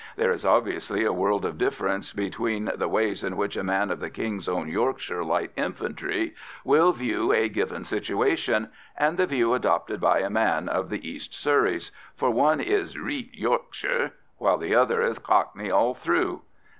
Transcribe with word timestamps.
There 0.15 0.31
is 0.31 0.43
obviously 0.47 1.05
a 1.05 1.13
world 1.13 1.45
of 1.45 1.59
difference 1.59 2.11
between 2.11 2.71
the 2.75 2.87
way 2.87 3.15
in 3.21 3.37
which 3.37 3.55
a 3.55 3.63
man 3.63 3.91
of 3.91 3.99
the 3.99 4.09
King's 4.09 4.49
Own 4.49 4.67
Yorkshire 4.67 5.23
Light 5.23 5.51
Infantry 5.55 6.33
will 6.63 6.91
view 6.91 7.31
a 7.31 7.47
given 7.47 7.83
situation, 7.85 8.69
and 8.97 9.15
the 9.19 9.27
view 9.27 9.53
adopted 9.53 10.01
by 10.01 10.21
a 10.21 10.29
man 10.31 10.67
of 10.67 10.89
the 10.89 11.07
East 11.07 11.35
Surreys, 11.35 11.91
for 12.15 12.31
one 12.31 12.59
is 12.59 12.97
"reet 12.97 13.35
Yorkshire," 13.35 14.13
while 14.39 14.57
the 14.57 14.73
other 14.73 15.03
is 15.03 15.19
Cockney 15.19 15.69
all 15.69 15.93
through. 15.93 16.41